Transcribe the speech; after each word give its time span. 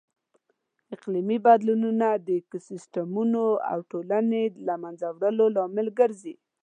اقلیمي 0.95 1.37
بدلونونه 1.47 2.07
د 2.25 2.27
ایکوسیسټمونو 2.37 3.43
او 3.71 3.79
ټولنو 3.91 4.39
د 4.55 4.57
لهمنځه 4.67 5.07
وړلو 5.11 5.45
لامل 5.55 5.87
ګرځي. 5.99 6.35